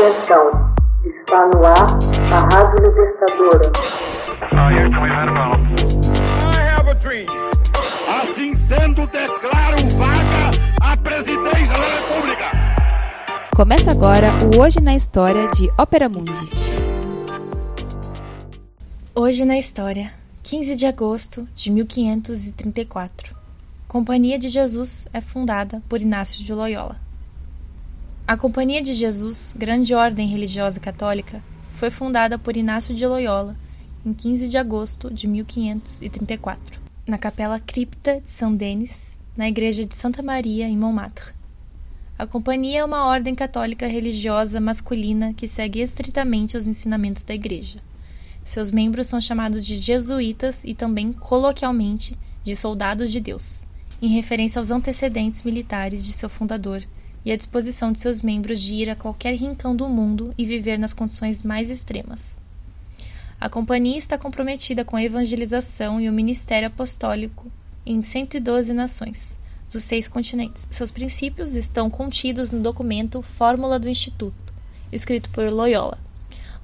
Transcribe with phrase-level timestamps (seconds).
[0.00, 0.72] Atenção,
[1.04, 1.98] está no ar
[2.32, 3.70] a Rádio Libertadora.
[8.08, 10.50] Assim sendo, declaro vaga
[10.80, 12.44] a presidência da República.
[13.54, 16.48] Começa agora o Hoje na História de Ópera Mundi.
[19.14, 20.10] Hoje na História,
[20.42, 23.36] 15 de agosto de 1534.
[23.86, 27.09] Companhia de Jesus é fundada por Inácio de Loyola.
[28.30, 31.42] A Companhia de Jesus, grande ordem religiosa católica,
[31.72, 33.56] foi fundada por Inácio de Loyola
[34.06, 39.96] em 15 de agosto de 1534, na Capela Cripta de São Denis, na Igreja de
[39.96, 41.34] Santa Maria, em Montmartre.
[42.16, 47.80] A Companhia é uma ordem católica religiosa masculina que segue estritamente os ensinamentos da Igreja.
[48.44, 53.66] Seus membros são chamados de jesuítas e também, coloquialmente, de soldados de Deus,
[54.00, 56.84] em referência aos antecedentes militares de seu fundador
[57.24, 60.78] e à disposição de seus membros de ir a qualquer rincão do mundo e viver
[60.78, 62.38] nas condições mais extremas.
[63.40, 67.50] A companhia está comprometida com a evangelização e o ministério apostólico
[67.86, 69.36] em 112 nações
[69.72, 70.66] dos seis continentes.
[70.70, 74.52] Seus princípios estão contidos no documento Fórmula do Instituto,
[74.92, 75.98] escrito por Loyola.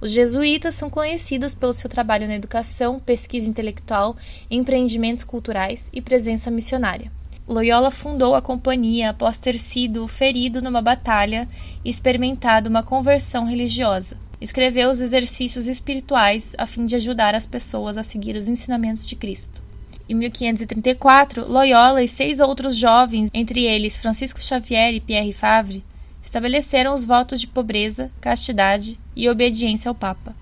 [0.00, 4.14] Os jesuítas são conhecidos pelo seu trabalho na educação, pesquisa intelectual,
[4.50, 7.10] empreendimentos culturais e presença missionária.
[7.48, 11.48] Loyola fundou a companhia após ter sido ferido numa batalha
[11.84, 14.16] e experimentado uma conversão religiosa.
[14.40, 19.14] Escreveu os exercícios espirituais a fim de ajudar as pessoas a seguir os ensinamentos de
[19.14, 19.62] Cristo.
[20.08, 25.84] Em 1534, Loyola e seis outros jovens, entre eles Francisco Xavier e Pierre Favre,
[26.24, 30.34] estabeleceram os votos de pobreza, castidade e obediência ao Papa.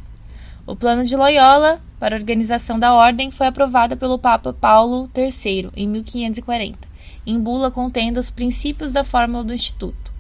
[0.67, 5.69] O plano de Loyola para a organização da ordem foi aprovado pelo Papa Paulo III
[5.77, 6.94] em 1540
[7.27, 10.13] em bula contendo os princípios da fórmula do Instituto.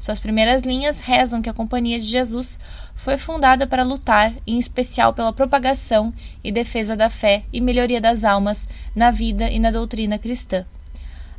[0.00, 2.58] Suas primeiras linhas rezam que a Companhia de Jesus
[2.94, 8.24] foi fundada para lutar, em especial pela propagação e defesa da fé e melhoria das
[8.24, 10.64] almas na vida e na doutrina cristã.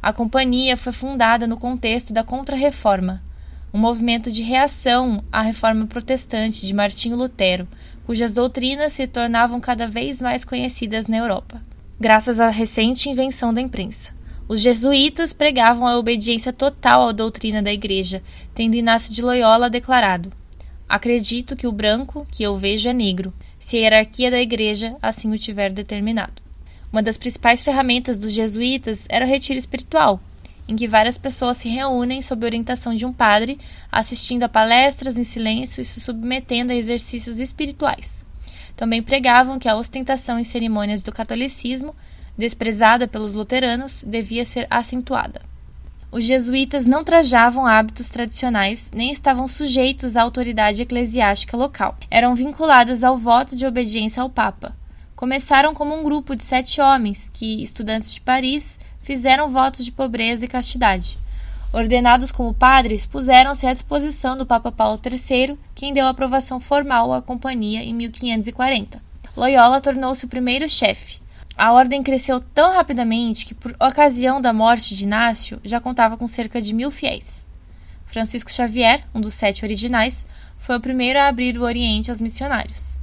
[0.01, 3.22] A companhia foi fundada no contexto da Contra-Reforma,
[3.73, 7.68] um movimento de reação à reforma protestante de Martinho Lutero,
[8.06, 11.62] cujas doutrinas se tornavam cada vez mais conhecidas na Europa,
[12.00, 14.12] graças à recente invenção da imprensa.
[14.51, 18.22] Os jesuítas pregavam a obediência total à doutrina da Igreja,
[18.53, 20.29] tendo Inácio de Loyola declarado:
[20.89, 25.31] Acredito que o branco que eu vejo é negro, se a hierarquia da Igreja assim
[25.31, 26.41] o tiver determinado.
[26.91, 30.19] Uma das principais ferramentas dos jesuítas era o retiro espiritual,
[30.68, 33.57] em que várias pessoas se reúnem sob orientação de um padre,
[33.89, 38.25] assistindo a palestras em silêncio e se submetendo a exercícios espirituais.
[38.75, 41.95] Também pregavam que a ostentação em cerimônias do catolicismo
[42.38, 45.42] desprezada pelos luteranos, devia ser acentuada.
[46.12, 51.97] Os jesuítas não trajavam hábitos tradicionais nem estavam sujeitos à autoridade eclesiástica local.
[52.09, 54.75] Eram vinculados ao voto de obediência ao Papa.
[55.16, 60.44] Começaram como um grupo de sete homens que, estudantes de Paris, fizeram votos de pobreza
[60.44, 61.18] e castidade.
[61.72, 67.22] Ordenados como padres, puseram-se à disposição do Papa Paulo III, quem deu aprovação formal à
[67.22, 69.02] companhia em 1540.
[69.38, 71.22] Loyola tornou-se o primeiro chefe.
[71.63, 76.27] A ordem cresceu tão rapidamente que, por ocasião da morte de Inácio, já contava com
[76.27, 77.45] cerca de mil fiéis.
[78.03, 80.25] Francisco Xavier, um dos sete originais,
[80.57, 82.97] foi o primeiro a abrir o Oriente aos missionários.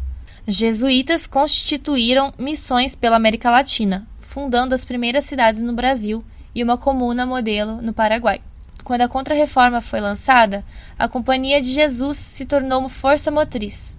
[0.44, 7.24] Jesuítas constituíram missões pela América Latina, fundando as primeiras cidades no Brasil e uma comuna
[7.24, 8.40] modelo no Paraguai.
[8.82, 10.64] Quando a Contra-Reforma foi lançada,
[10.98, 13.96] a Companhia de Jesus se tornou uma força motriz.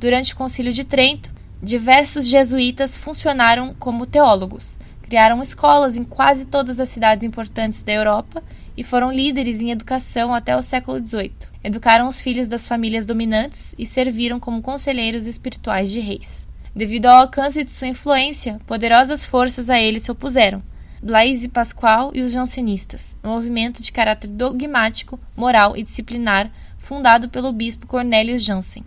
[0.00, 1.30] Durante o Concílio de Trento,
[1.62, 8.44] Diversos jesuítas funcionaram como teólogos, criaram escolas em quase todas as cidades importantes da Europa
[8.76, 11.32] e foram líderes em educação até o século XVIII.
[11.64, 16.46] Educaram os filhos das famílias dominantes e serviram como conselheiros espirituais de reis.
[16.72, 20.62] Devido ao alcance de sua influência, poderosas forças a ele se opuseram.
[21.02, 27.52] Blaise Pascal e os jansenistas, um movimento de caráter dogmático, moral e disciplinar fundado pelo
[27.52, 28.84] bispo Cornelius Jansen.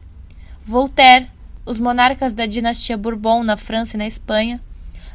[0.64, 1.28] Voltaire,
[1.66, 4.62] os monarcas da dinastia Bourbon na França e na Espanha,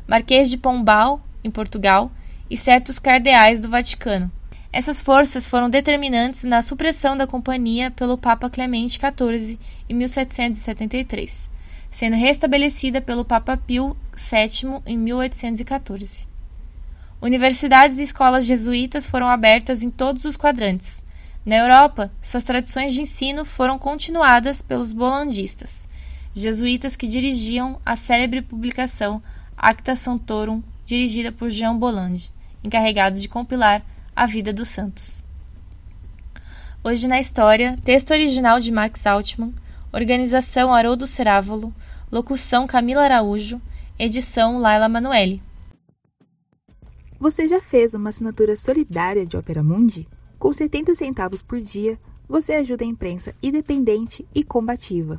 [0.07, 2.11] Marquês de Pombal, em Portugal,
[2.49, 4.31] e certos cardeais do Vaticano.
[4.73, 9.59] Essas forças foram determinantes na supressão da companhia pelo Papa Clemente XIV
[9.89, 11.51] em 1773,
[11.91, 16.29] sendo restabelecida pelo Papa Pio VII em 1814.
[17.21, 21.03] Universidades e escolas jesuítas foram abertas em todos os quadrantes.
[21.45, 25.86] Na Europa, suas tradições de ensino foram continuadas pelos bolandistas
[26.37, 29.23] jesuítas que dirigiam a célebre publicação
[29.57, 32.31] Acta Santorum, dirigida por Jean Bolland,
[32.63, 33.83] encarregado de compilar
[34.15, 35.25] a vida dos santos.
[36.85, 39.55] Hoje na História, texto original de Max Altman,
[39.91, 41.75] organização Haroldo Cerávolo,
[42.13, 43.61] locução Camila Araújo,
[43.99, 45.43] edição Laila Manuelle.
[47.19, 50.07] Você já fez uma assinatura solidária de Opera Mundi?
[50.39, 51.99] Com 70 centavos por dia,
[52.29, 55.19] você ajuda a imprensa independente e combativa.